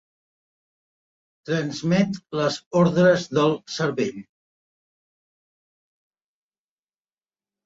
[1.49, 4.17] Transmet les ordres del cervell.